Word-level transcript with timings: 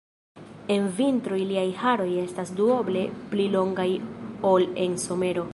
En 0.75 0.87
vintro 0.99 1.37
iliaj 1.41 1.65
haroj 1.83 2.09
estas 2.23 2.53
duoble 2.61 3.07
pli 3.35 3.49
longaj 3.59 3.89
ol 4.55 4.71
en 4.87 5.01
somero. 5.07 5.49